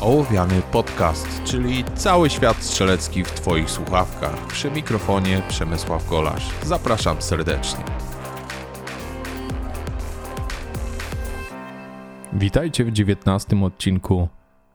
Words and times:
Ołowiany 0.00 0.62
Podcast, 0.72 1.42
czyli 1.44 1.84
cały 1.94 2.30
świat 2.30 2.56
strzelecki 2.56 3.24
w 3.24 3.30
Twoich 3.30 3.70
słuchawkach. 3.70 4.46
Przy 4.46 4.70
mikrofonie 4.70 5.42
Przemysław 5.48 6.08
Golasz. 6.08 6.50
Zapraszam 6.62 7.22
serdecznie. 7.22 7.84
Witajcie 12.32 12.84
w 12.84 12.92
dziewiętnastym 12.92 13.62
odcinku 13.62 14.28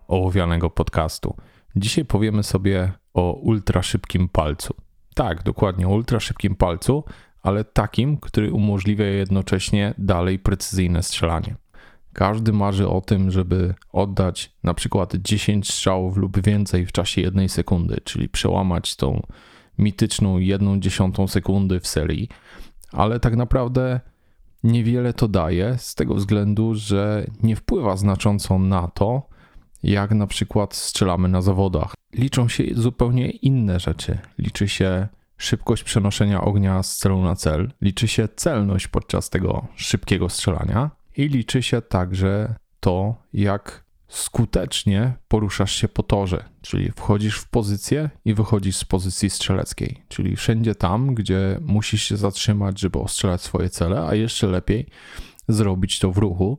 Ołowianego 0.08 0.70
Podcastu. 0.70 1.36
Dzisiaj 1.76 2.06
powiemy 2.06 2.44
sobie 2.44 2.92
o 3.14 3.34
ultra 3.34 3.82
szybkim 3.82 4.30
palcu. 4.30 4.74
Tak, 5.16 5.44
dokładnie 5.44 5.88
o 5.88 5.92
ultra 5.92 6.20
szybkim 6.20 6.56
palcu, 6.56 7.04
ale 7.42 7.64
takim, 7.64 8.18
który 8.18 8.54
umożliwia 8.54 9.06
jednocześnie 9.06 9.94
dalej 9.98 10.40
precyzyjne 10.40 11.04
strzelanie. 11.04 11.63
Każdy 12.14 12.54
marzy 12.54 12.90
o 12.90 13.02
tym, 13.02 13.32
żeby 13.32 13.74
oddać 13.92 14.52
na 14.64 14.74
przykład 14.74 15.16
10 15.16 15.68
strzałów 15.68 16.18
lub 16.18 16.42
więcej 16.42 16.86
w 16.86 16.92
czasie 16.92 17.22
jednej 17.22 17.50
sekundy, 17.50 18.02
czyli 18.04 18.30
przełamać 18.30 18.96
tą 18.96 19.22
mityczną 19.78 20.38
jedną 20.38 20.80
dziesiątą 20.80 21.28
sekundy 21.28 21.80
w 21.80 21.88
serii, 21.88 22.30
ale 22.92 23.20
tak 23.20 23.36
naprawdę 23.36 24.00
niewiele 24.64 25.14
to 25.14 25.28
daje 25.28 25.76
z 25.78 25.96
tego 25.96 26.16
względu, 26.16 26.76
że 26.76 27.26
nie 27.44 27.56
wpływa 27.56 27.98
znacząco 27.98 28.60
na 28.60 28.88
to, 28.88 29.28
jak 29.84 30.12
na 30.12 30.28
przykład 30.28 30.76
strzelamy 30.76 31.28
na 31.30 31.42
zawodach. 31.42 31.94
Liczą 32.14 32.48
się 32.48 32.64
zupełnie 32.74 33.30
inne 33.30 33.80
rzeczy. 33.80 34.18
Liczy 34.38 34.68
się 34.68 35.08
szybkość 35.38 35.84
przenoszenia 35.84 36.42
ognia 36.42 36.84
z 36.84 36.98
celu 36.98 37.22
na 37.22 37.36
cel, 37.36 37.72
liczy 37.82 38.08
się 38.08 38.28
celność 38.36 38.88
podczas 38.88 39.30
tego 39.30 39.68
szybkiego 39.76 40.30
strzelania 40.30 41.03
i 41.18 41.28
liczy 41.28 41.64
się 41.64 41.82
także 41.82 42.56
to, 42.80 43.16
jak 43.34 43.84
skutecznie 44.08 45.14
poruszasz 45.28 45.76
się 45.76 45.88
po 45.88 46.04
torze, 46.04 46.44
czyli 46.62 46.92
wchodzisz 46.92 47.38
w 47.38 47.50
pozycję 47.50 48.10
i 48.26 48.34
wychodzisz 48.34 48.78
z 48.78 48.86
pozycji 48.86 49.30
strzeleckiej, 49.30 50.04
czyli 50.08 50.36
wszędzie 50.36 50.76
tam, 50.76 51.16
gdzie 51.16 51.60
musisz 51.62 52.04
się 52.04 52.18
zatrzymać, 52.18 52.80
żeby 52.80 53.00
ostrzelać 53.00 53.42
swoje 53.42 53.70
cele, 53.70 54.08
a 54.08 54.16
jeszcze 54.16 54.48
lepiej 54.48 54.88
zrobić 55.48 56.00
to 56.00 56.12
w 56.12 56.18
ruchu, 56.18 56.58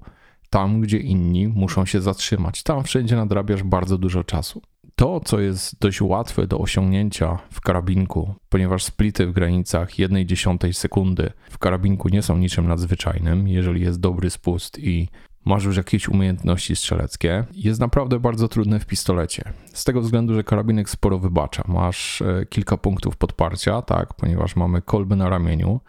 tam 0.50 0.80
gdzie 0.80 0.98
inni 0.98 1.48
muszą 1.48 1.86
się 1.86 2.00
zatrzymać. 2.00 2.62
Tam 2.62 2.84
wszędzie 2.84 3.16
nadrabiasz 3.16 3.62
bardzo 3.62 3.98
dużo 3.98 4.24
czasu. 4.24 4.62
To, 4.96 5.20
co 5.20 5.40
jest 5.40 5.80
dość 5.80 6.00
łatwe 6.00 6.46
do 6.46 6.58
osiągnięcia 6.58 7.38
w 7.50 7.60
karabinku, 7.60 8.34
ponieważ 8.48 8.84
splity 8.84 9.26
w 9.26 9.32
granicach 9.32 9.90
1,1 9.90 10.72
sekundy 10.72 11.32
w 11.50 11.58
karabinku 11.58 12.08
nie 12.08 12.22
są 12.22 12.38
niczym 12.38 12.68
nadzwyczajnym, 12.68 13.48
jeżeli 13.48 13.80
jest 13.80 14.00
dobry 14.00 14.30
spust 14.30 14.78
i 14.78 15.08
masz 15.44 15.64
już 15.64 15.76
jakieś 15.76 16.08
umiejętności 16.08 16.76
strzeleckie, 16.76 17.44
jest 17.54 17.80
naprawdę 17.80 18.20
bardzo 18.20 18.48
trudne 18.48 18.80
w 18.80 18.86
pistolecie. 18.86 19.52
Z 19.72 19.84
tego 19.84 20.00
względu, 20.00 20.34
że 20.34 20.44
karabinek 20.44 20.90
sporo 20.90 21.18
wybacza. 21.18 21.64
Masz 21.68 22.22
e, 22.22 22.46
kilka 22.46 22.76
punktów 22.76 23.16
podparcia, 23.16 23.82
tak, 23.82 24.14
ponieważ 24.14 24.56
mamy 24.56 24.82
kolby 24.82 25.16
na 25.16 25.28
ramieniu, 25.28 25.80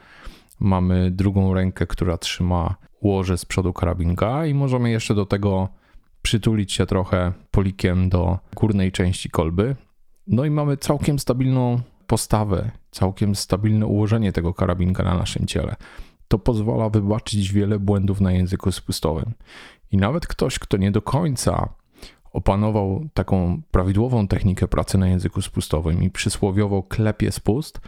mamy 0.59 1.11
drugą 1.11 1.53
rękę, 1.53 1.87
która 1.87 2.17
trzyma 2.17 2.75
łoże 3.01 3.37
z 3.37 3.45
przodu 3.45 3.73
karabinka 3.73 4.45
i 4.45 4.53
możemy 4.53 4.89
jeszcze 4.89 5.15
do 5.15 5.25
tego 5.25 5.69
przytulić 6.25 6.73
się 6.73 6.85
trochę 6.85 7.33
polikiem 7.51 8.09
do 8.09 8.39
górnej 8.55 8.91
części 8.91 9.29
kolby. 9.29 9.75
No 10.27 10.45
i 10.45 10.49
mamy 10.49 10.77
całkiem 10.77 11.19
stabilną 11.19 11.81
postawę, 12.07 12.71
całkiem 12.91 13.35
stabilne 13.35 13.85
ułożenie 13.85 14.31
tego 14.31 14.53
karabinka 14.53 15.03
na 15.03 15.17
naszym 15.17 15.47
ciele. 15.47 15.75
To 16.27 16.39
pozwala 16.39 16.89
wybaczyć 16.89 17.53
wiele 17.53 17.79
błędów 17.79 18.21
na 18.21 18.31
języku 18.31 18.71
spustowym. 18.71 19.33
I 19.91 19.97
nawet 19.97 20.27
ktoś, 20.27 20.59
kto 20.59 20.77
nie 20.77 20.91
do 20.91 21.01
końca 21.01 21.69
opanował 22.33 23.07
taką 23.13 23.61
prawidłową 23.71 24.27
technikę 24.27 24.67
pracy 24.67 24.97
na 24.97 25.07
języku 25.07 25.41
spustowym 25.41 26.03
i 26.03 26.09
przysłowiowo 26.09 26.83
klepie 26.83 27.31
spust, 27.31 27.81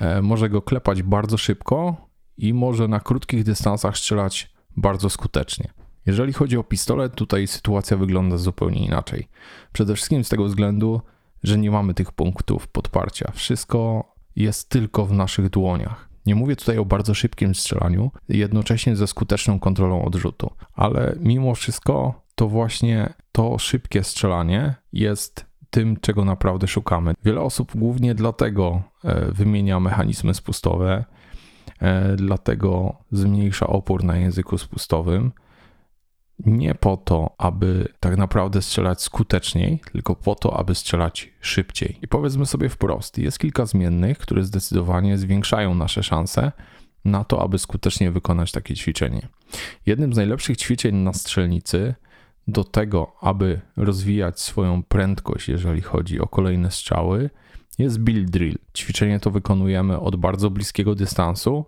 e, 0.00 0.22
może 0.22 0.48
go 0.48 0.62
klepać 0.62 1.02
bardzo 1.02 1.38
szybko 1.38 1.96
i 2.36 2.54
może 2.54 2.88
na 2.88 3.00
krótkich 3.00 3.44
dystansach 3.44 3.98
strzelać 3.98 4.54
bardzo 4.76 5.10
skutecznie. 5.10 5.83
Jeżeli 6.06 6.32
chodzi 6.32 6.56
o 6.56 6.64
pistolet, 6.64 7.14
tutaj 7.14 7.46
sytuacja 7.46 7.96
wygląda 7.96 8.36
zupełnie 8.36 8.86
inaczej. 8.86 9.28
Przede 9.72 9.94
wszystkim 9.94 10.24
z 10.24 10.28
tego 10.28 10.44
względu, 10.44 11.00
że 11.42 11.58
nie 11.58 11.70
mamy 11.70 11.94
tych 11.94 12.12
punktów 12.12 12.68
podparcia. 12.68 13.32
Wszystko 13.34 14.12
jest 14.36 14.68
tylko 14.68 15.06
w 15.06 15.12
naszych 15.12 15.50
dłoniach. 15.50 16.08
Nie 16.26 16.34
mówię 16.34 16.56
tutaj 16.56 16.78
o 16.78 16.84
bardzo 16.84 17.14
szybkim 17.14 17.54
strzelaniu, 17.54 18.10
jednocześnie 18.28 18.96
ze 18.96 19.06
skuteczną 19.06 19.58
kontrolą 19.58 20.04
odrzutu, 20.04 20.50
ale 20.74 21.16
mimo 21.20 21.54
wszystko 21.54 22.22
to 22.34 22.48
właśnie 22.48 23.14
to 23.32 23.58
szybkie 23.58 24.04
strzelanie 24.04 24.74
jest 24.92 25.46
tym, 25.70 25.96
czego 26.00 26.24
naprawdę 26.24 26.68
szukamy. 26.68 27.14
Wiele 27.24 27.40
osób 27.40 27.72
głównie 27.76 28.14
dlatego 28.14 28.82
e, 29.04 29.32
wymienia 29.32 29.80
mechanizmy 29.80 30.34
spustowe, 30.34 31.04
e, 31.80 32.16
dlatego 32.16 32.96
zmniejsza 33.12 33.66
opór 33.66 34.04
na 34.04 34.16
języku 34.16 34.58
spustowym, 34.58 35.32
nie 36.38 36.74
po 36.74 36.96
to, 36.96 37.34
aby 37.38 37.88
tak 38.00 38.16
naprawdę 38.16 38.62
strzelać 38.62 39.02
skuteczniej, 39.02 39.80
tylko 39.92 40.14
po 40.14 40.34
to, 40.34 40.56
aby 40.56 40.74
strzelać 40.74 41.32
szybciej. 41.40 41.98
I 42.02 42.08
powiedzmy 42.08 42.46
sobie 42.46 42.68
wprost, 42.68 43.18
jest 43.18 43.38
kilka 43.38 43.66
zmiennych, 43.66 44.18
które 44.18 44.44
zdecydowanie 44.44 45.18
zwiększają 45.18 45.74
nasze 45.74 46.02
szanse 46.02 46.52
na 47.04 47.24
to, 47.24 47.42
aby 47.42 47.58
skutecznie 47.58 48.10
wykonać 48.10 48.52
takie 48.52 48.74
ćwiczenie. 48.74 49.28
Jednym 49.86 50.12
z 50.12 50.16
najlepszych 50.16 50.56
ćwiczeń 50.56 50.96
na 50.96 51.12
strzelnicy 51.12 51.94
do 52.48 52.64
tego, 52.64 53.12
aby 53.20 53.60
rozwijać 53.76 54.40
swoją 54.40 54.82
prędkość, 54.82 55.48
jeżeli 55.48 55.80
chodzi 55.80 56.20
o 56.20 56.26
kolejne 56.26 56.70
strzały, 56.70 57.30
jest 57.78 58.00
build 58.00 58.30
drill. 58.30 58.58
Ćwiczenie 58.76 59.20
to 59.20 59.30
wykonujemy 59.30 60.00
od 60.00 60.16
bardzo 60.16 60.50
bliskiego 60.50 60.94
dystansu 60.94 61.64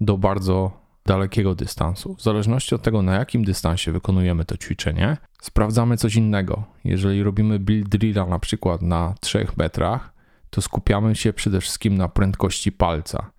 do 0.00 0.18
bardzo 0.18 0.81
dalekiego 1.06 1.54
dystansu. 1.54 2.14
W 2.14 2.22
zależności 2.22 2.74
od 2.74 2.82
tego, 2.82 3.02
na 3.02 3.14
jakim 3.14 3.44
dystansie 3.44 3.92
wykonujemy 3.92 4.44
to 4.44 4.56
ćwiczenie, 4.56 5.16
sprawdzamy 5.42 5.96
coś 5.96 6.14
innego. 6.14 6.64
Jeżeli 6.84 7.22
robimy 7.22 7.58
build 7.58 7.88
drilla 7.88 8.26
na 8.26 8.38
przykład 8.38 8.82
na 8.82 9.14
3 9.20 9.46
metrach, 9.56 10.12
to 10.50 10.62
skupiamy 10.62 11.16
się 11.16 11.32
przede 11.32 11.60
wszystkim 11.60 11.94
na 11.94 12.08
prędkości 12.08 12.72
palca. 12.72 13.30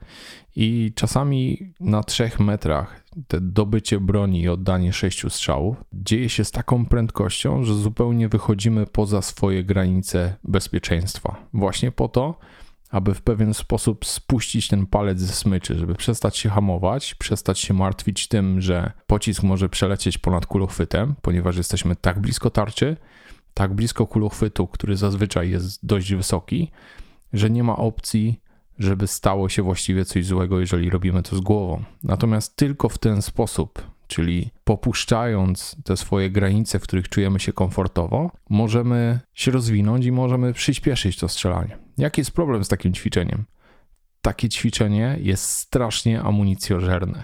I 0.55 0.91
czasami 0.95 1.73
na 1.79 2.03
3 2.03 2.31
metrach 2.39 3.03
te 3.27 3.41
dobycie 3.41 3.99
broni 3.99 4.41
i 4.41 4.49
oddanie 4.49 4.93
6 4.93 5.25
strzałów 5.29 5.77
dzieje 5.93 6.29
się 6.29 6.45
z 6.45 6.51
taką 6.51 6.85
prędkością, 6.85 7.63
że 7.63 7.75
zupełnie 7.75 8.29
wychodzimy 8.29 8.85
poza 8.85 9.21
swoje 9.21 9.63
granice 9.63 10.35
bezpieczeństwa. 10.43 11.35
Właśnie 11.53 11.91
po 11.91 12.07
to, 12.07 12.39
aby 12.93 13.13
w 13.13 13.21
pewien 13.21 13.53
sposób 13.53 14.05
spuścić 14.05 14.67
ten 14.67 14.85
palec 14.85 15.19
ze 15.19 15.33
smyczy, 15.33 15.77
żeby 15.77 15.95
przestać 15.95 16.37
się 16.37 16.49
hamować, 16.49 17.15
przestać 17.15 17.59
się 17.59 17.73
martwić 17.73 18.27
tym, 18.27 18.61
że 18.61 18.91
pocisk 19.07 19.43
może 19.43 19.69
przelecieć 19.69 20.17
ponad 20.17 20.45
kulochwytem, 20.45 21.15
ponieważ 21.21 21.57
jesteśmy 21.57 21.95
tak 21.95 22.19
blisko 22.19 22.49
tarczy, 22.49 22.97
tak 23.53 23.73
blisko 23.73 24.07
kulochwytu, 24.07 24.67
który 24.67 24.97
zazwyczaj 24.97 25.49
jest 25.49 25.85
dość 25.85 26.13
wysoki, 26.13 26.71
że 27.33 27.49
nie 27.49 27.63
ma 27.63 27.75
opcji, 27.75 28.39
żeby 28.79 29.07
stało 29.07 29.49
się 29.49 29.61
właściwie 29.61 30.05
coś 30.05 30.25
złego, 30.25 30.59
jeżeli 30.59 30.89
robimy 30.89 31.23
to 31.23 31.35
z 31.35 31.39
głową. 31.39 31.83
Natomiast 32.03 32.55
tylko 32.55 32.89
w 32.89 32.97
ten 32.97 33.21
sposób, 33.21 33.81
czyli 34.07 34.49
popuszczając 34.63 35.75
te 35.83 35.97
swoje 35.97 36.29
granice, 36.29 36.79
w 36.79 36.83
których 36.83 37.09
czujemy 37.09 37.39
się 37.39 37.53
komfortowo, 37.53 38.31
możemy 38.49 39.19
się 39.33 39.51
rozwinąć 39.51 40.05
i 40.05 40.11
możemy 40.11 40.53
przyspieszyć 40.53 41.17
to 41.17 41.27
strzelanie. 41.27 41.82
Jaki 41.97 42.21
jest 42.21 42.31
problem 42.31 42.63
z 42.63 42.67
takim 42.67 42.93
ćwiczeniem? 42.93 43.45
Takie 44.21 44.49
ćwiczenie 44.49 45.17
jest 45.21 45.49
strasznie 45.49 46.21
amunicjożerne. 46.21 47.23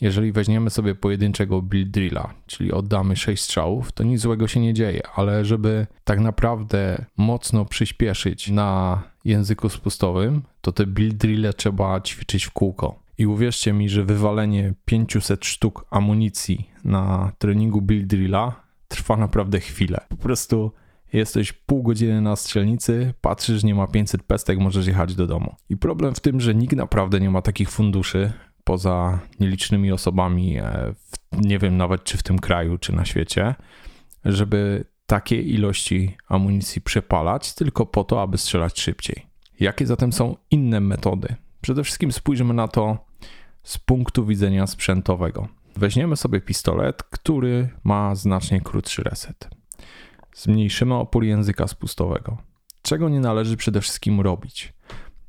Jeżeli 0.00 0.32
weźmiemy 0.32 0.70
sobie 0.70 0.94
pojedynczego 0.94 1.62
build 1.62 1.90
drilla, 1.90 2.34
czyli 2.46 2.72
oddamy 2.72 3.16
6 3.16 3.42
strzałów, 3.42 3.92
to 3.92 4.04
nic 4.04 4.20
złego 4.20 4.48
się 4.48 4.60
nie 4.60 4.74
dzieje, 4.74 5.02
ale 5.14 5.44
żeby 5.44 5.86
tak 6.04 6.20
naprawdę 6.20 7.04
mocno 7.16 7.64
przyspieszyć 7.64 8.50
na 8.50 9.02
języku 9.24 9.68
spustowym, 9.68 10.42
to 10.60 10.72
te 10.72 10.86
build 10.86 11.14
drille 11.14 11.52
trzeba 11.52 12.00
ćwiczyć 12.00 12.44
w 12.44 12.50
kółko. 12.50 12.98
I 13.18 13.26
uwierzcie 13.26 13.72
mi, 13.72 13.88
że 13.88 14.04
wywalenie 14.04 14.74
500 14.84 15.44
sztuk 15.44 15.86
amunicji 15.90 16.70
na 16.84 17.32
treningu 17.38 17.82
build 17.82 18.06
drilla 18.06 18.60
trwa 18.88 19.16
naprawdę 19.16 19.60
chwilę. 19.60 20.00
Po 20.08 20.16
prostu 20.16 20.72
jesteś 21.14 21.52
pół 21.52 21.82
godziny 21.82 22.20
na 22.20 22.36
strzelnicy, 22.36 23.14
patrzysz, 23.20 23.64
nie 23.64 23.74
ma 23.74 23.86
500 23.86 24.22
pestek, 24.22 24.58
możesz 24.58 24.86
jechać 24.86 25.14
do 25.14 25.26
domu. 25.26 25.54
I 25.68 25.76
problem 25.76 26.14
w 26.14 26.20
tym, 26.20 26.40
że 26.40 26.54
nikt 26.54 26.76
naprawdę 26.76 27.20
nie 27.20 27.30
ma 27.30 27.42
takich 27.42 27.70
funduszy, 27.70 28.32
poza 28.64 29.18
nielicznymi 29.40 29.92
osobami, 29.92 30.58
e, 30.58 30.94
w, 30.94 31.40
nie 31.46 31.58
wiem 31.58 31.76
nawet 31.76 32.04
czy 32.04 32.18
w 32.18 32.22
tym 32.22 32.38
kraju, 32.38 32.78
czy 32.78 32.92
na 32.92 33.04
świecie, 33.04 33.54
żeby 34.24 34.84
takie 35.06 35.42
ilości 35.42 36.16
amunicji 36.28 36.82
przepalać 36.82 37.54
tylko 37.54 37.86
po 37.86 38.04
to, 38.04 38.22
aby 38.22 38.38
strzelać 38.38 38.80
szybciej. 38.80 39.26
Jakie 39.60 39.86
zatem 39.86 40.12
są 40.12 40.36
inne 40.50 40.80
metody? 40.80 41.34
Przede 41.60 41.84
wszystkim 41.84 42.12
spójrzmy 42.12 42.54
na 42.54 42.68
to 42.68 42.98
z 43.62 43.78
punktu 43.78 44.26
widzenia 44.26 44.66
sprzętowego. 44.66 45.48
Weźmiemy 45.76 46.16
sobie 46.16 46.40
pistolet, 46.40 47.02
który 47.02 47.68
ma 47.84 48.14
znacznie 48.14 48.60
krótszy 48.60 49.02
reset. 49.02 49.48
Zmniejszymy 50.34 50.94
opór 50.94 51.24
języka 51.24 51.68
spustowego. 51.68 52.36
Czego 52.82 53.08
nie 53.08 53.20
należy 53.20 53.56
przede 53.56 53.80
wszystkim 53.80 54.20
robić? 54.20 54.74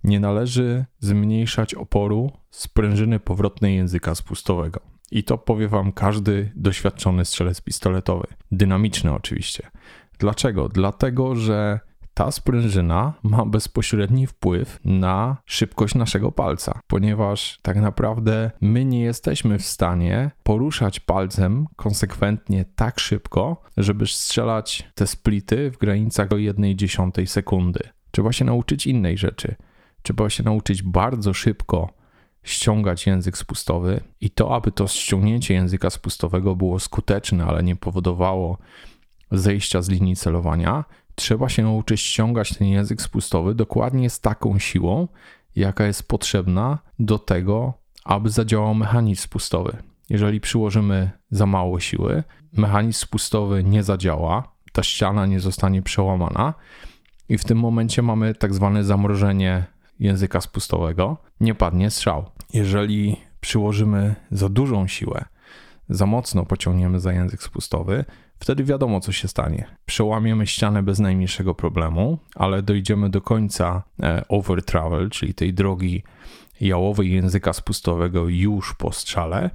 Nie 0.04 0.20
należy 0.20 0.86
zmniejszać 1.00 1.74
oporu 1.74 2.32
sprężyny 2.50 3.20
powrotnej 3.20 3.76
języka 3.76 4.16
spustowego. 4.16 4.80
I 5.12 5.24
to 5.24 5.38
powie 5.38 5.68
Wam 5.68 5.92
każdy 5.92 6.52
doświadczony 6.56 7.26
strzelec 7.26 7.62
pistoletowy. 7.62 8.28
Dynamiczny 8.52 9.14
oczywiście. 9.14 9.72
Dlaczego? 10.20 10.70
Dlatego, 10.70 11.36
że 11.36 11.80
ta 12.16 12.32
sprężyna 12.32 13.14
ma 13.24 13.46
bezpośredni 13.46 14.28
wpływ 14.28 14.80
na 14.86 15.38
szybkość 15.46 15.96
naszego 15.96 16.32
palca, 16.32 16.80
ponieważ 16.88 17.60
tak 17.62 17.78
naprawdę 17.78 18.52
my 18.62 18.86
nie 18.86 19.02
jesteśmy 19.02 19.60
w 19.60 19.66
stanie 19.66 20.32
poruszać 20.44 21.00
palcem 21.00 21.66
konsekwentnie 21.76 22.66
tak 22.76 23.00
szybko, 23.00 23.62
żeby 23.78 24.08
strzelać 24.08 24.90
te 24.96 25.08
splity 25.08 25.72
w 25.72 25.78
granicach 25.78 26.28
do 26.28 26.36
1,1 26.36 27.26
sekundy. 27.26 27.80
Trzeba 28.12 28.32
się 28.32 28.46
nauczyć 28.46 28.88
innej 28.88 29.18
rzeczy. 29.18 29.56
Trzeba 30.02 30.30
się 30.30 30.44
nauczyć 30.44 30.84
bardzo 30.84 31.34
szybko 31.34 31.94
ściągać 32.44 33.08
język 33.08 33.38
spustowy 33.38 34.02
i 34.22 34.30
to, 34.30 34.56
aby 34.56 34.72
to 34.72 34.88
ściągnięcie 34.88 35.54
języka 35.54 35.90
spustowego 35.90 36.56
było 36.56 36.80
skuteczne, 36.80 37.46
ale 37.46 37.64
nie 37.64 37.76
powodowało 37.76 38.58
zejścia 39.32 39.82
z 39.82 39.90
linii 39.90 40.16
celowania, 40.16 40.84
trzeba 41.16 41.50
się 41.50 41.64
nauczyć 41.64 42.02
ściągać 42.02 42.58
ten 42.58 42.68
język 42.68 43.02
spustowy 43.02 43.56
dokładnie 43.56 44.10
z 44.10 44.20
taką 44.20 44.60
siłą, 44.60 45.08
jaka 45.56 45.86
jest 45.86 46.08
potrzebna 46.08 46.80
do 47.00 47.20
tego, 47.20 47.74
aby 48.04 48.30
zadziałał 48.30 48.76
mechanizm 48.76 49.22
spustowy. 49.22 49.78
Jeżeli 50.10 50.42
przyłożymy 50.42 51.12
za 51.32 51.46
mało 51.46 51.80
siły, 51.80 52.24
mechanizm 52.54 53.00
spustowy 53.00 53.64
nie 53.64 53.84
zadziała, 53.84 54.44
ta 54.72 54.84
ściana 54.84 55.26
nie 55.26 55.40
zostanie 55.40 55.82
przełamana 55.82 56.54
i 57.30 57.38
w 57.38 57.44
tym 57.44 57.58
momencie 57.58 58.02
mamy 58.02 58.36
tak 58.36 58.54
zwane 58.54 58.84
zamrożenie 58.84 59.66
języka 60.00 60.42
spustowego, 60.42 61.18
nie 61.40 61.56
padnie 61.56 61.92
strzał. 61.92 62.26
Jeżeli 62.54 63.18
przyłożymy 63.42 64.16
za 64.32 64.50
dużą 64.50 64.88
siłę, 64.88 65.26
za 65.90 66.06
mocno 66.06 66.46
pociągniemy 66.46 67.00
za 67.00 67.14
język 67.14 67.44
spustowy, 67.44 68.06
wtedy 68.40 68.64
wiadomo, 68.64 69.00
co 69.00 69.12
się 69.12 69.28
stanie. 69.28 69.66
Przełamiemy 69.86 70.48
ścianę 70.48 70.84
bez 70.84 71.00
najmniejszego 71.00 71.56
problemu, 71.56 72.18
ale 72.36 72.62
dojdziemy 72.62 73.10
do 73.10 73.22
końca 73.22 73.84
e, 74.04 74.24
over 74.28 74.64
travel, 74.64 75.10
czyli 75.10 75.34
tej 75.34 75.54
drogi 75.54 76.04
jałowej 76.62 77.12
języka 77.12 77.54
spustowego 77.54 78.28
już 78.28 78.74
po 78.74 78.92
strzale 78.92 79.50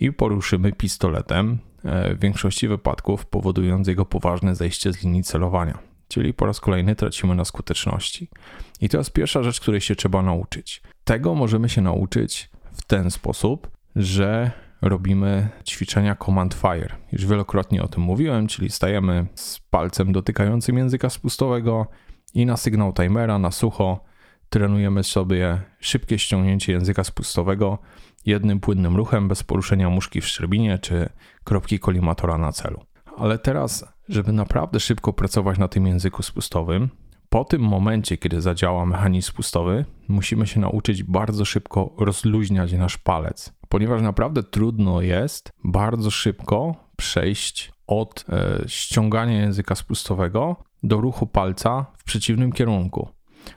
i 0.00 0.12
poruszymy 0.12 0.72
pistoletem, 0.72 1.58
e, 1.84 2.14
w 2.14 2.20
większości 2.20 2.68
wypadków 2.68 3.26
powodując 3.26 3.88
jego 3.88 4.04
poważne 4.04 4.54
zejście 4.54 4.92
z 4.92 5.02
linii 5.02 5.22
celowania. 5.22 5.78
Czyli 6.08 6.34
po 6.34 6.46
raz 6.46 6.60
kolejny 6.60 6.96
tracimy 6.96 7.34
na 7.34 7.44
skuteczności. 7.44 8.28
I 8.80 8.88
to 8.88 8.98
jest 8.98 9.12
pierwsza 9.12 9.42
rzecz, 9.42 9.60
której 9.60 9.80
się 9.80 9.96
trzeba 9.96 10.22
nauczyć. 10.22 10.82
Tego 11.04 11.34
możemy 11.34 11.68
się 11.68 11.80
nauczyć 11.80 12.50
w 12.72 12.82
ten 12.82 13.10
sposób, 13.10 13.70
że 13.96 14.50
robimy 14.84 15.48
ćwiczenia 15.64 16.16
Command 16.16 16.54
Fire. 16.54 16.96
Już 17.12 17.26
wielokrotnie 17.26 17.82
o 17.82 17.88
tym 17.88 18.02
mówiłem, 18.02 18.46
czyli 18.46 18.70
stajemy 18.70 19.26
z 19.34 19.60
palcem 19.60 20.12
dotykającym 20.12 20.78
języka 20.78 21.10
spustowego 21.10 21.86
i 22.34 22.46
na 22.46 22.56
sygnał 22.56 22.92
timera 22.92 23.38
na 23.38 23.50
sucho 23.50 24.04
trenujemy 24.48 25.04
sobie 25.04 25.60
szybkie 25.80 26.18
ściągnięcie 26.18 26.72
języka 26.72 27.04
spustowego 27.04 27.78
jednym 28.26 28.60
płynnym 28.60 28.96
ruchem 28.96 29.28
bez 29.28 29.42
poruszenia 29.42 29.90
muszki 29.90 30.20
w 30.20 30.26
szczerbinie 30.26 30.78
czy 30.78 31.08
kropki 31.44 31.78
kolimatora 31.78 32.38
na 32.38 32.52
celu. 32.52 32.80
Ale 33.16 33.38
teraz, 33.38 33.84
żeby 34.08 34.32
naprawdę 34.32 34.80
szybko 34.80 35.12
pracować 35.12 35.58
na 35.58 35.68
tym 35.68 35.86
języku 35.86 36.22
spustowym, 36.22 36.88
po 37.34 37.44
tym 37.44 37.62
momencie, 37.62 38.16
kiedy 38.16 38.40
zadziała 38.40 38.86
mechanizm 38.86 39.28
spustowy, 39.28 39.84
musimy 40.08 40.46
się 40.46 40.60
nauczyć 40.60 41.02
bardzo 41.02 41.44
szybko 41.44 41.94
rozluźniać 41.98 42.72
nasz 42.72 42.98
palec 42.98 43.52
ponieważ 43.68 44.02
naprawdę 44.02 44.42
trudno 44.42 45.00
jest 45.00 45.52
bardzo 45.64 46.10
szybko 46.10 46.74
przejść 46.96 47.72
od 47.86 48.24
e, 48.28 48.64
ściągania 48.66 49.40
języka 49.40 49.74
spustowego 49.74 50.56
do 50.82 51.00
ruchu 51.00 51.26
palca 51.26 51.86
w 51.98 52.04
przeciwnym 52.04 52.52
kierunku. 52.52 53.08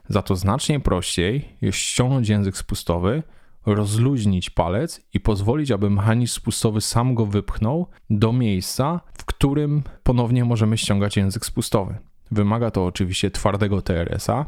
Za 0.09 0.21
to 0.21 0.35
znacznie 0.35 0.79
prościej 0.79 1.57
jest 1.61 1.77
ściągnąć 1.77 2.29
język 2.29 2.57
spustowy, 2.57 3.23
rozluźnić 3.65 4.49
palec 4.49 5.01
i 5.13 5.19
pozwolić, 5.19 5.71
aby 5.71 5.89
mechanizm 5.89 6.33
spustowy 6.33 6.81
sam 6.81 7.15
go 7.15 7.25
wypchnął 7.25 7.87
do 8.09 8.33
miejsca, 8.33 9.01
w 9.17 9.25
którym 9.25 9.83
ponownie 10.03 10.45
możemy 10.45 10.77
ściągać 10.77 11.17
język 11.17 11.45
spustowy. 11.45 11.97
Wymaga 12.31 12.71
to 12.71 12.85
oczywiście 12.85 13.31
twardego 13.31 13.81
TRS-a, 13.81 14.45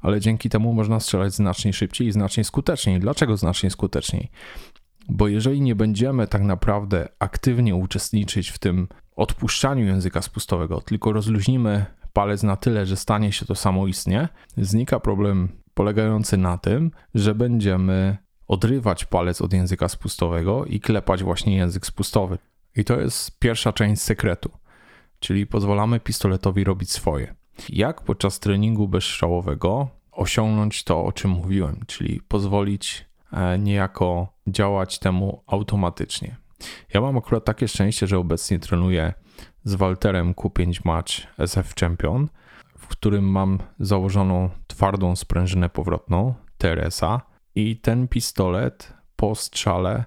ale 0.00 0.20
dzięki 0.20 0.50
temu 0.50 0.72
można 0.72 1.00
strzelać 1.00 1.34
znacznie 1.34 1.72
szybciej 1.72 2.06
i 2.06 2.12
znacznie 2.12 2.44
skuteczniej. 2.44 3.00
Dlaczego 3.00 3.36
znacznie 3.36 3.70
skuteczniej? 3.70 4.30
Bo 5.08 5.28
jeżeli 5.28 5.60
nie 5.60 5.74
będziemy 5.74 6.26
tak 6.26 6.42
naprawdę 6.42 7.08
aktywnie 7.18 7.74
uczestniczyć 7.74 8.48
w 8.48 8.58
tym 8.58 8.88
odpuszczaniu 9.16 9.84
języka 9.84 10.22
spustowego, 10.22 10.80
tylko 10.80 11.12
rozluźnimy 11.12 11.86
palec 12.12 12.42
na 12.42 12.56
tyle, 12.56 12.86
że 12.86 12.96
stanie 12.96 13.32
się 13.32 13.46
to 13.46 13.54
samoistnie, 13.54 14.28
znika 14.56 15.00
problem 15.00 15.48
polegający 15.74 16.36
na 16.36 16.58
tym, 16.58 16.90
że 17.14 17.34
będziemy 17.34 18.16
odrywać 18.48 19.04
palec 19.04 19.40
od 19.40 19.52
języka 19.52 19.88
spustowego 19.88 20.64
i 20.64 20.80
klepać 20.80 21.22
właśnie 21.22 21.56
język 21.56 21.86
spustowy. 21.86 22.38
I 22.76 22.84
to 22.84 23.00
jest 23.00 23.38
pierwsza 23.38 23.72
część 23.72 24.02
sekretu, 24.02 24.50
czyli 25.18 25.46
pozwalamy 25.46 26.00
pistoletowi 26.00 26.64
robić 26.64 26.90
swoje. 26.90 27.34
Jak 27.68 28.02
podczas 28.02 28.40
treningu 28.40 28.88
bezstrzałowego 28.88 29.88
osiągnąć 30.12 30.84
to, 30.84 31.04
o 31.04 31.12
czym 31.12 31.30
mówiłem, 31.30 31.80
czyli 31.86 32.20
pozwolić 32.28 33.06
E, 33.32 33.58
niejako 33.58 34.32
działać 34.46 34.98
temu 34.98 35.42
automatycznie. 35.46 36.36
Ja 36.94 37.00
mam 37.00 37.18
akurat 37.18 37.44
takie 37.44 37.68
szczęście, 37.68 38.06
że 38.06 38.18
obecnie 38.18 38.58
trenuję 38.58 39.14
z 39.64 39.74
Walterem 39.74 40.34
Q5 40.34 40.80
Match 40.84 41.12
SF 41.38 41.74
Champion, 41.74 42.28
w 42.78 42.86
którym 42.86 43.24
mam 43.24 43.58
założoną 43.80 44.50
twardą 44.66 45.16
sprężynę 45.16 45.68
powrotną 45.68 46.34
TRS-a 46.58 47.20
i 47.54 47.76
ten 47.76 48.08
pistolet 48.08 48.92
po 49.16 49.34
strzale 49.34 50.04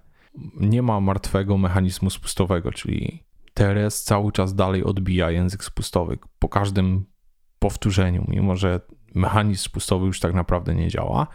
nie 0.59 0.81
ma 0.81 0.99
martwego 0.99 1.57
mechanizmu 1.57 2.09
spustowego, 2.09 2.71
czyli 2.71 3.23
TRS 3.59 4.03
cały 4.03 4.31
czas 4.31 4.55
dalej 4.55 4.83
odbija 4.83 5.31
język 5.31 5.63
spustowy 5.63 6.17
po 6.39 6.49
każdym 6.49 7.05
powtórzeniu, 7.59 8.25
mimo 8.27 8.55
że 8.55 8.81
mechanizm 9.15 9.63
spustowy 9.63 10.05
już 10.05 10.19
tak 10.19 10.33
naprawdę 10.33 10.75
nie 10.75 10.87
działa 10.87 11.27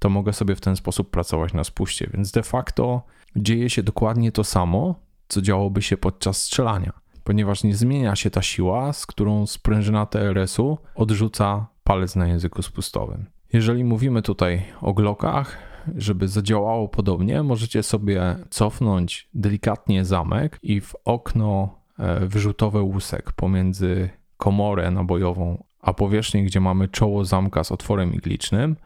to 0.00 0.08
mogę 0.08 0.32
sobie 0.32 0.56
w 0.56 0.60
ten 0.60 0.76
sposób 0.76 1.10
pracować 1.10 1.52
na 1.52 1.64
spuście. 1.64 2.10
Więc 2.14 2.30
de 2.30 2.42
facto 2.42 3.02
dzieje 3.36 3.70
się 3.70 3.82
dokładnie 3.82 4.32
to 4.32 4.44
samo, 4.44 4.94
co 5.28 5.42
działoby 5.42 5.82
się 5.82 5.96
podczas 5.96 6.42
strzelania, 6.42 6.92
ponieważ 7.24 7.64
nie 7.64 7.74
zmienia 7.74 8.16
się 8.16 8.30
ta 8.30 8.42
siła, 8.42 8.92
z 8.92 9.06
którą 9.06 9.46
sprężyna 9.46 10.06
TRS-u 10.06 10.78
odrzuca 10.94 11.66
palec 11.84 12.16
na 12.16 12.26
języku 12.26 12.62
spustowym. 12.62 13.26
Jeżeli 13.52 13.84
mówimy 13.84 14.22
tutaj 14.22 14.64
o 14.80 14.92
glokach, 14.92 15.58
żeby 15.96 16.28
zadziałało 16.28 16.88
podobnie, 16.88 17.42
możecie 17.42 17.82
sobie 17.82 18.36
cofnąć 18.50 19.28
delikatnie 19.34 20.04
zamek 20.04 20.58
i 20.62 20.80
w 20.80 20.94
okno 21.04 21.78
e, 21.98 22.26
wyrzutowe 22.26 22.82
łusek 22.82 23.32
pomiędzy 23.32 24.10
komorę 24.36 24.90
nabojową 24.90 25.64
a 25.80 25.94
powierzchnię, 25.94 26.44
gdzie 26.44 26.60
mamy 26.60 26.88
czoło 26.88 27.24
zamka 27.24 27.64
z 27.64 27.72
otworem 27.72 28.14
iglicznym, 28.14 28.76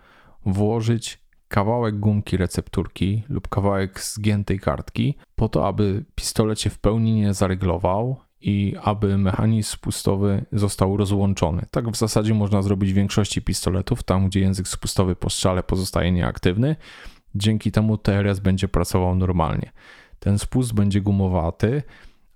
włożyć 0.46 1.24
kawałek 1.48 1.98
gumki 1.98 2.36
recepturki 2.36 3.22
lub 3.28 3.48
kawałek 3.48 4.00
zgiętej 4.00 4.60
kartki, 4.60 5.14
po 5.36 5.48
to, 5.48 5.68
aby 5.68 6.04
pistolet 6.14 6.60
się 6.60 6.70
w 6.70 6.78
pełni 6.78 7.12
nie 7.12 7.34
zaryglował 7.34 8.16
i 8.44 8.74
aby 8.82 9.18
mechanizm 9.18 9.70
spustowy 9.70 10.44
został 10.52 10.96
rozłączony. 10.96 11.66
Tak 11.70 11.90
w 11.90 11.96
zasadzie 11.96 12.34
można 12.34 12.62
zrobić 12.62 12.92
w 12.92 12.96
większości 12.96 13.42
pistoletów, 13.42 14.02
tam 14.02 14.28
gdzie 14.28 14.40
język 14.40 14.68
spustowy 14.68 15.16
po 15.16 15.30
strzale 15.30 15.62
pozostaje 15.62 16.12
nieaktywny. 16.12 16.76
Dzięki 17.34 17.72
temu 17.72 17.98
TRS 17.98 18.38
będzie 18.40 18.68
pracował 18.68 19.14
normalnie. 19.14 19.72
Ten 20.18 20.38
spust 20.38 20.74
będzie 20.74 21.00
gumowaty, 21.00 21.82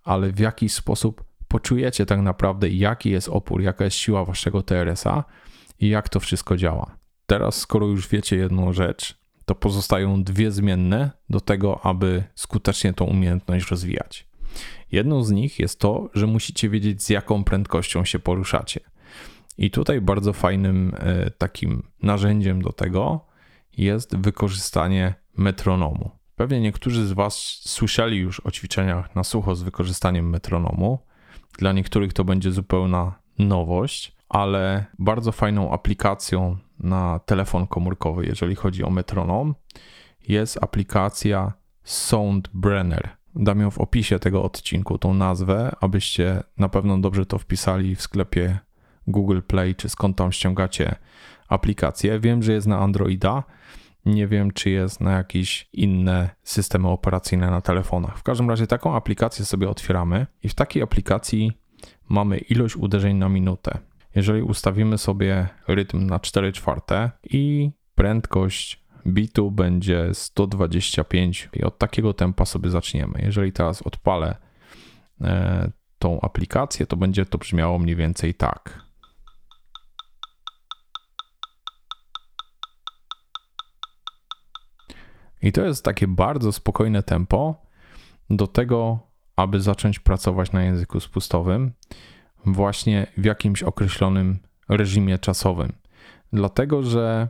ale 0.05 0.33
w 0.33 0.39
jakiś 0.39 0.73
sposób 0.73 1.25
poczujecie 1.49 2.07
tak 2.07 2.21
naprawdę, 2.21 2.69
jaki 2.69 3.11
jest 3.11 3.29
opór, 3.29 3.63
jaka 3.63 3.85
jest 3.85 3.97
siła 3.97 4.25
waszego 4.25 4.63
TRS-a 4.63 5.25
i 5.81 5.89
jak 5.89 6.09
to 6.09 6.21
wszystko 6.21 6.57
działa. 6.57 6.97
Teraz, 7.27 7.57
skoro 7.57 7.87
już 7.87 8.09
wiecie 8.09 8.37
jedną 8.37 8.73
rzecz, 8.73 9.19
to 9.45 9.55
pozostają 9.55 10.23
dwie 10.23 10.51
zmienne 10.51 11.11
do 11.31 11.41
tego, 11.41 11.87
aby 11.87 12.25
skutecznie 12.35 12.93
tą 12.93 13.05
umiejętność 13.05 13.71
rozwijać. 13.71 14.28
Jedną 14.93 15.25
z 15.25 15.31
nich 15.31 15.59
jest 15.59 15.81
to, 15.81 16.11
że 16.15 16.27
musicie 16.27 16.69
wiedzieć, 16.69 17.03
z 17.03 17.09
jaką 17.09 17.45
prędkością 17.45 18.05
się 18.05 18.19
poruszacie. 18.19 18.81
I 19.59 19.71
tutaj 19.71 20.01
bardzo 20.01 20.33
fajnym 20.33 20.93
e, 20.99 21.31
takim 21.31 21.83
narzędziem 22.03 22.63
do 22.63 22.73
tego 22.73 23.27
jest 23.77 24.17
wykorzystanie 24.17 25.15
metronomu. 25.37 26.11
Pewnie 26.37 26.61
niektórzy 26.61 27.07
z 27.07 27.13
Was 27.13 27.35
słyszeli 27.65 28.17
już 28.17 28.41
o 28.41 28.51
ćwiczeniach 28.51 29.15
na 29.15 29.25
sucho 29.25 29.55
z 29.57 29.63
wykorzystaniem 29.63 30.31
metronomu. 30.31 30.99
Dla 31.59 31.73
niektórych 31.73 32.13
to 32.13 32.25
będzie 32.25 32.53
zupełna 32.53 33.15
nowość, 33.39 34.17
ale 34.29 34.85
bardzo 34.99 35.33
fajną 35.33 35.73
aplikacją 35.73 36.57
na 36.79 37.19
telefon 37.19 37.67
komórkowy, 37.67 38.27
jeżeli 38.27 38.55
chodzi 38.55 38.85
o 38.85 38.91
metronom, 38.91 39.55
jest 40.29 40.63
aplikacja 40.63 41.53
Soundbrenner. 41.85 43.18
Dam 43.37 43.61
ją 43.61 43.71
w 43.71 43.79
opisie 43.79 44.19
tego 44.19 44.43
odcinku, 44.43 44.99
tą 44.99 45.15
nazwę, 45.15 45.77
abyście 45.81 46.43
na 46.59 46.69
pewno 46.69 46.99
dobrze 46.99 47.27
to 47.27 47.39
wpisali 47.39 47.97
w 47.97 48.03
sklepie 48.03 48.59
Google 49.07 49.41
Play, 49.47 49.75
czy 49.75 49.89
skąd 49.89 50.17
tam 50.17 50.33
ściągacie 50.33 50.95
aplikację. 51.49 52.21
Wiem, 52.21 52.43
że 52.43 52.53
jest 52.53 52.67
na 52.67 52.79
Androida. 52.79 53.45
Nie 54.07 54.27
wiem, 54.27 54.53
czy 54.53 54.71
jest 54.71 55.01
na 55.01 55.13
jakieś 55.13 55.69
inne 55.73 56.31
systemy 56.43 56.89
operacyjne 56.89 57.51
na 57.51 57.61
telefonach. 57.61 58.19
W 58.19 58.23
każdym 58.23 58.51
razie 58.51 58.67
taką 58.67 58.97
aplikację 58.97 59.45
sobie 59.45 59.69
otwieramy 59.69 60.27
i 60.43 60.49
w 60.49 60.55
takiej 60.55 60.83
aplikacji 60.83 61.53
mamy 62.09 62.39
ilość 62.39 62.77
uderzeń 62.77 63.17
na 63.17 63.29
minutę. 63.29 63.79
Jeżeli 64.15 64.43
ustawimy 64.43 64.99
sobie 64.99 65.49
rytm 65.69 66.07
na 66.07 66.21
4 66.21 66.53
czwarte 66.53 67.11
i 67.31 67.71
prędkość 67.95 68.85
bitu 69.09 69.51
będzie 69.51 70.15
125 70.15 71.49
i 71.53 71.63
od 71.63 71.79
takiego 71.79 72.15
tempa 72.15 72.45
sobie 72.45 72.71
zaczniemy. 72.71 73.21
Jeżeli 73.23 73.53
teraz 73.53 73.83
odpalę 73.83 74.37
e, 75.21 75.71
tą 75.99 76.21
aplikację, 76.21 76.87
to 76.87 76.97
będzie 76.97 77.27
to 77.27 77.39
brzmiało 77.39 77.79
mniej 77.79 77.97
więcej 77.97 78.35
tak. 78.35 78.89
I 85.43 85.53
to 85.53 85.65
jest 85.65 85.85
takie 85.85 86.09
bardzo 86.09 86.53
spokojne 86.53 87.03
tempo 87.03 87.55
do 88.31 88.47
tego, 88.47 88.99
aby 89.37 89.61
zacząć 89.61 89.99
pracować 89.99 90.53
na 90.53 90.63
języku 90.63 91.01
spustowym 91.01 91.73
właśnie 92.47 93.07
w 93.17 93.25
jakimś 93.25 93.63
określonym 93.63 94.39
reżimie 94.69 95.19
czasowym. 95.19 95.73
Dlatego, 96.33 96.83
że 96.83 97.29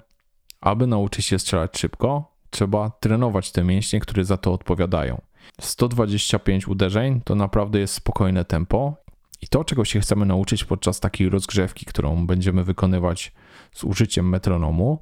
aby 0.60 0.86
nauczyć 0.86 1.26
się 1.26 1.38
strzelać 1.38 1.78
szybko, 1.78 2.32
trzeba 2.50 2.90
trenować 2.90 3.52
te 3.52 3.64
mięśnie, 3.64 4.00
które 4.00 4.24
za 4.24 4.36
to 4.36 4.52
odpowiadają. 4.52 5.20
125 5.60 6.68
uderzeń 6.68 7.20
to 7.24 7.34
naprawdę 7.34 7.78
jest 7.78 7.94
spokojne 7.94 8.44
tempo. 8.44 8.96
I 9.40 9.48
to, 9.48 9.64
czego 9.64 9.84
się 9.84 10.00
chcemy 10.00 10.26
nauczyć 10.26 10.64
podczas 10.64 11.00
takiej 11.00 11.28
rozgrzewki, 11.28 11.86
którą 11.86 12.26
będziemy 12.26 12.64
wykonywać 12.64 13.32
z 13.72 13.84
użyciem 13.84 14.28
metronomu, 14.28 15.00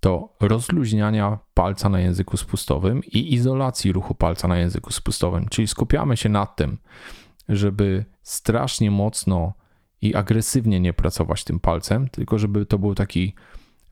to 0.00 0.36
rozluźniania 0.40 1.38
palca 1.54 1.88
na 1.88 2.00
języku 2.00 2.36
spustowym 2.36 3.04
i 3.04 3.34
izolacji 3.34 3.92
ruchu 3.92 4.14
palca 4.14 4.48
na 4.48 4.58
języku 4.58 4.92
spustowym. 4.92 5.48
Czyli 5.48 5.68
skupiamy 5.68 6.16
się 6.16 6.28
nad 6.28 6.56
tym, 6.56 6.78
żeby 7.48 8.04
strasznie 8.22 8.90
mocno 8.90 9.52
i 10.00 10.14
agresywnie 10.14 10.80
nie 10.80 10.92
pracować 10.92 11.44
tym 11.44 11.60
palcem, 11.60 12.08
tylko 12.08 12.38
żeby 12.38 12.66
to 12.66 12.78
był 12.78 12.94
taki 12.94 13.34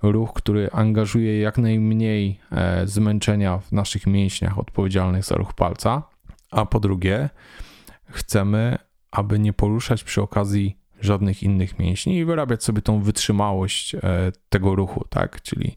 ruch, 0.02 0.32
który 0.32 0.71
angażuje 0.71 1.40
jak 1.40 1.59
najmniej 1.59 2.40
e, 2.52 2.87
zmęczenia 2.87 3.59
w 3.59 3.73
naszych 3.73 4.06
mięśniach 4.06 4.59
odpowiedzialnych 4.59 5.25
za 5.25 5.35
ruch 5.35 5.54
palca. 5.54 6.02
A 6.50 6.66
po 6.66 6.80
drugie, 6.80 7.30
chcemy, 8.11 8.78
aby 9.11 9.38
nie 9.38 9.52
poruszać 9.52 10.04
przy 10.04 10.23
okazji 10.23 10.78
żadnych 11.00 11.42
innych 11.42 11.78
mięśni 11.78 12.18
i 12.18 12.25
wyrabiać 12.25 12.64
sobie 12.64 12.82
tą 12.82 13.00
wytrzymałość 13.00 13.94
e, 13.94 14.00
tego 14.49 14.75
ruchu, 14.75 15.04
tak? 15.09 15.42
Czyli 15.42 15.76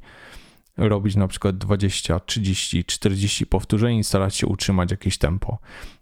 robić 0.78 1.16
na 1.16 1.28
przykład 1.28 1.58
20, 1.58 2.20
30, 2.20 2.86
40 2.86 3.46
powtórzeń 3.46 3.98
i 3.98 4.04
starać 4.04 4.36
się 4.36 4.48
utrzymać 4.48 4.92
jakieś 4.92 5.18
tempo. 5.18 5.58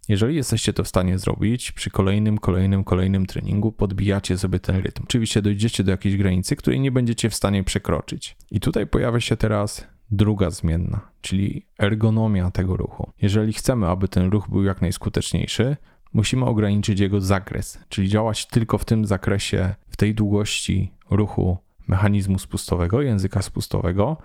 Jeżeli 0.10 0.36
jesteście 0.36 0.74
to 0.74 0.84
w 0.84 0.88
stanie 0.88 1.18
zrobić, 1.20 1.72
przy 1.72 1.90
kolejnym, 1.90 2.38
kolejnym, 2.38 2.84
kolejnym 2.84 3.26
treningu 3.26 3.72
podbijacie 3.72 4.38
sobie 4.38 4.60
ten 4.60 4.76
rytm. 4.76 5.04
Oczywiście 5.04 5.42
dojdziecie 5.42 5.84
do 5.84 5.92
jakiejś 5.92 6.18
granicy, 6.18 6.56
której 6.56 6.80
nie 6.80 6.92
będziecie 6.92 7.30
w 7.30 7.36
stanie 7.36 7.64
przekroczyć. 7.64 8.36
I 8.52 8.60
tutaj 8.60 8.88
pojawia 8.88 9.20
się 9.20 9.38
teraz 9.38 9.88
druga 10.12 10.50
zmienna, 10.50 11.02
czyli 11.22 11.66
ergonomia 11.80 12.52
tego 12.52 12.78
ruchu. 12.78 13.12
Jeżeli 13.22 13.54
chcemy, 13.54 13.88
aby 13.88 14.08
ten 14.08 14.30
ruch 14.30 14.50
był 14.50 14.64
jak 14.64 14.82
najskuteczniejszy, 14.82 15.78
musimy 16.14 16.46
ograniczyć 16.46 17.00
jego 17.00 17.22
zakres, 17.22 17.80
czyli 17.90 18.10
działać 18.10 18.46
tylko 18.46 18.78
w 18.78 18.86
tym 18.86 19.06
zakresie, 19.06 19.76
w 19.90 19.98
tej 19.98 20.16
długości 20.16 20.92
ruchu 21.10 21.58
mechanizmu 21.88 22.40
spustowego, 22.40 23.02
języka 23.02 23.42
spustowego, 23.42 24.18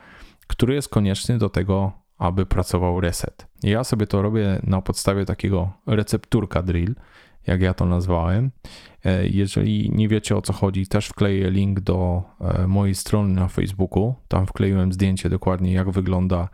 który 0.48 0.74
jest 0.74 0.88
konieczny 0.88 1.38
do 1.38 1.48
tego, 1.48 1.92
aby 2.18 2.46
pracował 2.46 3.00
reset. 3.00 3.46
Ja 3.62 3.84
sobie 3.84 4.06
to 4.06 4.22
robię 4.22 4.60
na 4.62 4.82
podstawie 4.82 5.24
takiego 5.24 5.72
recepturka 5.86 6.62
drill, 6.62 6.94
jak 7.46 7.60
ja 7.60 7.74
to 7.74 7.86
nazwałem. 7.86 8.50
E, 9.04 9.26
jeżeli 9.26 9.90
nie 9.90 10.08
wiecie 10.08 10.36
o 10.36 10.42
co 10.42 10.52
chodzi, 10.52 10.86
też 10.86 11.06
wkleję 11.06 11.50
link 11.50 11.80
do 11.80 12.22
e, 12.40 12.66
mojej 12.66 12.94
strony 12.94 13.34
na 13.34 13.48
Facebooku. 13.48 14.14
Tam 14.28 14.46
wkleiłem 14.46 14.92
zdjęcie 14.92 15.28
dokładnie, 15.28 15.72
jak 15.72 15.90
wygląda 15.90 16.48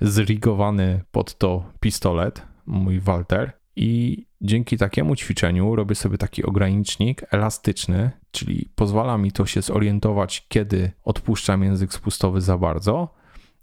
zrigowany 0.00 1.00
pod 1.12 1.38
to 1.38 1.64
pistolet, 1.80 2.42
mój 2.66 3.00
Walter. 3.00 3.52
I 3.76 4.26
dzięki 4.40 4.78
takiemu 4.78 5.16
ćwiczeniu 5.16 5.76
robię 5.76 5.94
sobie 5.94 6.18
taki 6.18 6.44
ogranicznik 6.44 7.24
elastyczny, 7.30 8.10
czyli 8.30 8.68
pozwala 8.74 9.18
mi 9.18 9.32
to 9.32 9.46
się 9.46 9.62
zorientować, 9.62 10.46
kiedy 10.48 10.90
odpuszczam 11.04 11.62
język 11.62 11.92
spustowy 11.92 12.40
za 12.40 12.58
bardzo, 12.58 13.14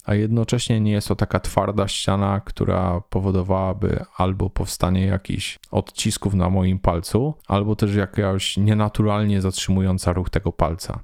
a 0.06 0.16
jednocześnie 0.16 0.80
nie 0.80 0.92
jest 0.92 1.08
to 1.08 1.16
taka 1.16 1.40
twarda 1.40 1.88
ściana, 1.88 2.42
która 2.46 3.02
powodowałaby 3.02 4.06
albo 4.18 4.50
powstanie 4.50 5.06
jakichś 5.06 5.60
odcisków 5.72 6.34
na 6.34 6.50
moim 6.50 6.80
palcu, 6.80 7.34
albo 7.48 7.76
też 7.76 7.96
jakaś 7.96 8.58
nienaturalnie 8.58 9.42
zatrzymująca 9.42 10.14
ruch 10.14 10.30
tego 10.30 10.52
palca. 10.52 11.00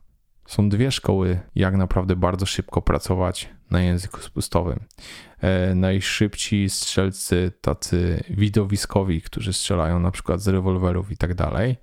Są 0.46 0.70
dwie 0.70 0.92
szkoły, 0.92 1.40
jak 1.56 1.76
naprawdę 1.76 2.16
bardzo 2.16 2.46
szybko 2.46 2.82
pracować 2.82 3.50
na 3.72 3.82
języku 3.82 4.22
spustowym. 4.22 4.80
E, 5.42 5.76
najszybci 5.76 6.70
strzelcy, 6.70 7.52
tacy 7.62 8.24
widowiskowi, 8.30 9.22
którzy 9.22 9.54
strzelają 9.54 10.00
na 10.00 10.12
przykład 10.12 10.42
z 10.42 10.48
rewolwerów 10.48 11.12
i 11.12 11.18
tak 11.18 11.34
dalej, 11.34 11.76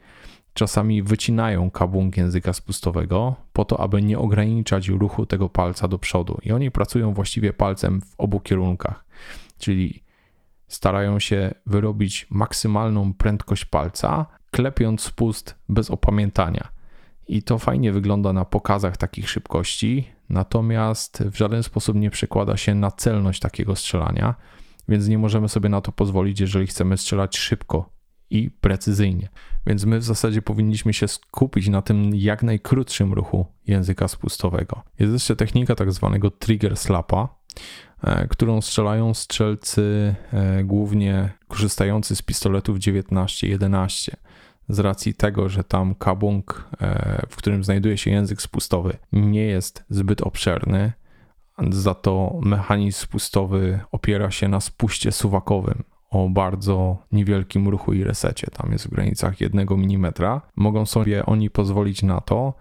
czasami 0.54 1.02
wycinają 1.02 1.70
kabłąk 1.70 2.16
języka 2.16 2.52
spustowego 2.52 3.36
po 3.52 3.64
to, 3.64 3.80
aby 3.80 4.02
nie 4.02 4.18
ograniczać 4.18 4.88
ruchu 4.88 5.26
tego 5.26 5.48
palca 5.48 5.88
do 5.88 5.98
przodu. 5.98 6.38
I 6.42 6.52
oni 6.52 6.70
pracują 6.70 7.14
właściwie 7.14 7.52
palcem 7.52 8.00
w 8.00 8.14
obu 8.18 8.40
kierunkach, 8.40 9.04
czyli 9.58 10.02
starają 10.68 11.18
się 11.18 11.54
wyrobić 11.66 12.26
maksymalną 12.30 13.14
prędkość 13.14 13.64
palca, 13.64 14.26
klepiąc 14.50 15.00
spust 15.00 15.54
bez 15.68 15.90
opamiętania. 15.90 16.68
I 17.28 17.42
to 17.42 17.58
fajnie 17.58 17.92
wygląda 17.92 18.32
na 18.32 18.44
pokazach 18.44 18.96
takich 18.96 19.30
szybkości, 19.30 20.08
natomiast 20.28 21.22
w 21.22 21.36
żaden 21.36 21.62
sposób 21.62 21.96
nie 21.96 22.10
przekłada 22.10 22.56
się 22.56 22.74
na 22.74 22.90
celność 22.90 23.40
takiego 23.40 23.76
strzelania, 23.76 24.34
więc 24.88 25.08
nie 25.08 25.18
możemy 25.18 25.48
sobie 25.48 25.68
na 25.68 25.80
to 25.80 25.92
pozwolić, 25.92 26.40
jeżeli 26.40 26.66
chcemy 26.66 26.96
strzelać 26.96 27.38
szybko 27.38 27.93
i 28.30 28.50
precyzyjnie. 28.50 29.28
Więc 29.66 29.84
my 29.84 29.98
w 29.98 30.04
zasadzie 30.04 30.42
powinniśmy 30.42 30.92
się 30.92 31.08
skupić 31.08 31.68
na 31.68 31.82
tym 31.82 32.14
jak 32.14 32.42
najkrótszym 32.42 33.12
ruchu 33.12 33.46
języka 33.66 34.08
spustowego. 34.08 34.82
Jest 34.98 35.12
jeszcze 35.12 35.36
technika 35.36 35.74
tak 35.74 35.92
zwanego 35.92 36.30
trigger 36.30 36.76
slapa, 36.76 37.28
e, 38.02 38.28
którą 38.28 38.60
strzelają 38.60 39.14
strzelcy 39.14 40.14
e, 40.32 40.64
głównie 40.64 41.30
korzystający 41.48 42.16
z 42.16 42.22
pistoletów 42.22 42.78
19-11 42.78 44.10
z 44.68 44.78
racji 44.78 45.14
tego, 45.14 45.48
że 45.48 45.64
tam 45.64 45.94
kabung, 45.94 46.68
e, 46.80 47.26
w 47.28 47.36
którym 47.36 47.64
znajduje 47.64 47.98
się 47.98 48.10
język 48.10 48.42
spustowy, 48.42 48.96
nie 49.12 49.44
jest 49.44 49.84
zbyt 49.90 50.22
obszerny, 50.22 50.92
za 51.70 51.94
to 51.94 52.38
mechanizm 52.42 52.98
spustowy 52.98 53.80
opiera 53.92 54.30
się 54.30 54.48
na 54.48 54.60
spuście 54.60 55.12
suwakowym, 55.12 55.84
o 56.14 56.28
bardzo 56.28 56.96
niewielkim 57.12 57.68
ruchu 57.68 57.92
i 57.92 58.04
resecie, 58.04 58.46
tam 58.46 58.72
jest 58.72 58.86
w 58.86 58.90
granicach 58.90 59.40
1 59.40 59.66
mm, 59.70 60.12
mogą 60.56 60.86
sobie 60.86 61.26
oni 61.26 61.50
pozwolić 61.50 62.02
na 62.02 62.20
to, 62.20 62.54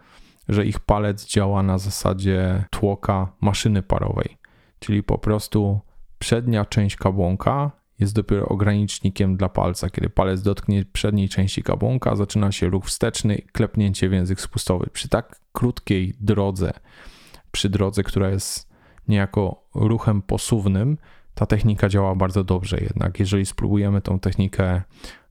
że 0.49 0.65
ich 0.65 0.79
palec 0.79 1.25
działa 1.25 1.63
na 1.63 1.77
zasadzie 1.77 2.65
tłoka 2.69 3.31
maszyny 3.41 3.83
parowej, 3.83 4.37
czyli 4.79 5.03
po 5.03 5.17
prostu 5.17 5.79
przednia 6.19 6.65
część 6.65 6.95
kabłonka 6.95 7.71
jest 7.99 8.13
dopiero 8.13 8.45
ogranicznikiem 8.45 9.37
dla 9.37 9.49
palca. 9.49 9.89
Kiedy 9.89 10.09
palec 10.09 10.41
dotknie 10.41 10.85
przedniej 10.93 11.29
części 11.29 11.63
kabłonka, 11.63 12.15
zaczyna 12.15 12.51
się 12.51 12.69
ruch 12.69 12.85
wsteczny, 12.85 13.41
klepnięcie 13.51 14.09
w 14.09 14.13
język 14.13 14.41
spustowy. 14.41 14.89
Przy 14.93 15.09
tak 15.09 15.39
krótkiej 15.51 16.13
drodze, 16.19 16.73
przy 17.51 17.69
drodze, 17.69 18.03
która 18.03 18.29
jest 18.29 18.69
niejako 19.07 19.63
ruchem 19.75 20.21
posuwnym, 20.21 20.97
ta 21.33 21.45
technika 21.45 21.89
działa 21.89 22.15
bardzo 22.15 22.43
dobrze, 22.43 22.77
jednak 22.81 23.19
jeżeli 23.19 23.45
spróbujemy 23.45 24.01
tą 24.01 24.19
technikę 24.19 24.81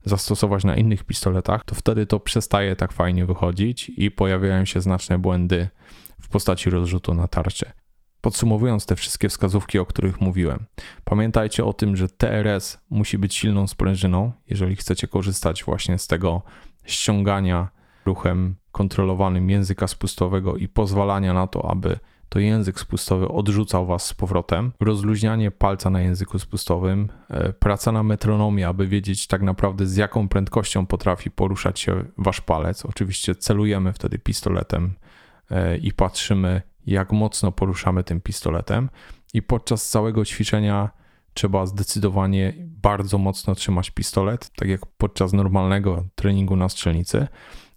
zastosować 0.05 0.63
na 0.63 0.75
innych 0.75 1.03
pistoletach, 1.03 1.63
to 1.65 1.75
wtedy 1.75 2.05
to 2.05 2.19
przestaje 2.19 2.75
tak 2.75 2.93
fajnie 2.93 3.25
wychodzić 3.25 3.91
i 3.97 4.11
pojawiają 4.11 4.65
się 4.65 4.81
znaczne 4.81 5.19
błędy 5.19 5.67
w 6.21 6.27
postaci 6.27 6.69
rozrzutu 6.69 7.13
na 7.13 7.27
tarczę. 7.27 7.73
Podsumowując 8.21 8.85
te 8.85 8.95
wszystkie 8.95 9.29
wskazówki, 9.29 9.79
o 9.79 9.85
których 9.85 10.21
mówiłem, 10.21 10.65
pamiętajcie 11.03 11.65
o 11.65 11.73
tym, 11.73 11.95
że 11.95 12.09
TRS 12.09 12.79
musi 12.89 13.17
być 13.17 13.35
silną 13.35 13.67
sprężyną, 13.67 14.31
jeżeli 14.49 14.75
chcecie 14.75 15.07
korzystać 15.07 15.63
właśnie 15.63 15.97
z 15.97 16.07
tego 16.07 16.41
ściągania 16.85 17.69
ruchem 18.05 18.55
kontrolowanym 18.71 19.49
języka 19.49 19.87
spustowego 19.87 20.57
i 20.57 20.67
pozwalania 20.67 21.33
na 21.33 21.47
to, 21.47 21.71
aby 21.71 21.99
to 22.33 22.39
język 22.39 22.79
spustowy 22.79 23.27
odrzucał 23.27 23.85
was 23.85 24.05
z 24.05 24.13
powrotem. 24.13 24.71
Rozluźnianie 24.79 25.51
palca 25.51 25.89
na 25.89 26.01
języku 26.01 26.39
spustowym, 26.39 27.09
e, 27.29 27.53
praca 27.53 27.91
na 27.91 28.03
metronomie, 28.03 28.67
aby 28.67 28.87
wiedzieć 28.87 29.27
tak 29.27 29.41
naprawdę 29.41 29.85
z 29.85 29.95
jaką 29.95 30.27
prędkością 30.29 30.85
potrafi 30.85 31.31
poruszać 31.31 31.79
się 31.79 32.03
wasz 32.17 32.41
palec. 32.41 32.85
Oczywiście 32.85 33.35
celujemy 33.35 33.93
wtedy 33.93 34.19
pistoletem 34.19 34.93
e, 35.51 35.77
i 35.77 35.91
patrzymy, 35.91 36.61
jak 36.85 37.11
mocno 37.11 37.51
poruszamy 37.51 38.03
tym 38.03 38.21
pistoletem. 38.21 38.89
I 39.33 39.41
podczas 39.41 39.89
całego 39.89 40.25
ćwiczenia 40.25 40.89
trzeba 41.33 41.65
zdecydowanie 41.65 42.53
bardzo 42.59 43.17
mocno 43.17 43.55
trzymać 43.55 43.91
pistolet, 43.91 44.51
tak 44.55 44.69
jak 44.69 44.85
podczas 44.97 45.33
normalnego 45.33 46.05
treningu 46.15 46.55
na 46.55 46.69
strzelnicy 46.69 47.27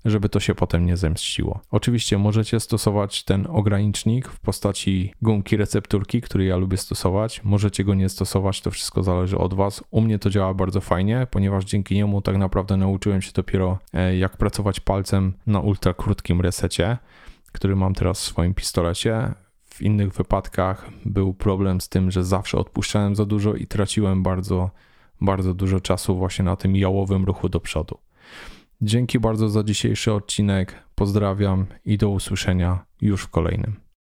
żeby 0.07 0.29
to 0.29 0.41
się 0.41 0.55
potem 0.55 0.87
nie 0.87 0.97
zemściło. 0.97 1.61
Oczywiście 1.71 2.19
możecie 2.19 2.61
stosować 2.61 3.25
ten 3.25 3.47
ogranicznik 3.51 4.29
w 4.29 4.41
postaci 4.41 5.13
gumki 5.23 5.57
recepturki, 5.57 6.21
który 6.21 6.45
ja 6.45 6.57
lubię 6.57 6.77
stosować. 6.77 7.45
Możecie 7.45 7.85
go 7.85 7.95
nie 7.95 8.09
stosować, 8.09 8.61
to 8.61 8.71
wszystko 8.71 9.03
zależy 9.03 9.39
od 9.39 9.55
Was. 9.55 9.85
U 9.91 10.01
mnie 10.01 10.19
to 10.19 10.31
działa 10.31 10.55
bardzo 10.55 10.81
fajnie, 10.81 11.27
ponieważ 11.31 11.65
dzięki 11.65 11.95
niemu 11.95 12.23
tak 12.23 12.37
naprawdę 12.37 12.77
nauczyłem 12.77 13.23
się 13.23 13.33
dopiero 13.33 13.79
e, 13.93 14.17
jak 14.17 14.37
pracować 14.37 14.81
palcem 14.81 15.33
na 15.47 15.61
ultra 15.61 15.95
krótkim 15.95 16.41
resecie, 16.41 16.99
który 17.53 17.77
mam 17.77 17.95
teraz 17.95 18.21
w 18.21 18.25
swoim 18.25 18.55
pistolecie. 18.55 19.35
W 19.65 19.83
innych 19.83 20.13
wypadkach 20.13 20.89
był 21.05 21.35
problem 21.35 21.81
z 21.81 21.89
tym, 21.89 22.11
że 22.11 22.25
zawsze 22.25 22.59
odpuszczałem 22.59 23.17
za 23.17 23.25
dużo 23.25 23.55
i 23.55 23.67
traciłem 23.67 24.23
bardzo, 24.23 24.71
bardzo 25.21 25.55
dużo 25.55 25.81
czasu 25.81 26.17
właśnie 26.17 26.45
na 26.45 26.57
tym 26.57 26.77
jałowym 26.77 27.25
ruchu 27.25 27.49
do 27.49 27.61
przodu. 27.61 27.99
Dzięki 28.83 29.21
bardzo 29.21 29.49
za 29.49 29.63
dzisiejszy 29.63 30.13
odcinek. 30.13 30.83
Pozdrawiam 30.95 31.67
i 31.85 31.99
do 31.99 32.11
usłyszenia 32.11 32.85
już 33.01 33.23
w 33.23 33.29
kolejnym. 33.29 33.86